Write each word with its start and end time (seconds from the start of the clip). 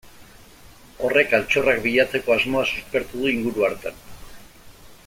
Horrek 1.07 1.35
altxorrak 1.39 1.83
bilatzeko 1.83 2.35
asmoa 2.37 2.65
suspertu 2.73 3.23
du 3.23 3.31
inguru 3.35 3.69
hartan. 3.71 4.05